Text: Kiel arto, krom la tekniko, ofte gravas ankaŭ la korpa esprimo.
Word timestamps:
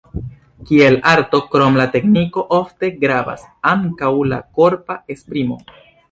Kiel 0.67 0.95
arto, 1.09 1.39
krom 1.55 1.75
la 1.79 1.83
tekniko, 1.95 2.43
ofte 2.59 2.89
gravas 3.03 3.43
ankaŭ 3.73 4.09
la 4.31 4.39
korpa 4.61 4.97
esprimo. 5.17 5.59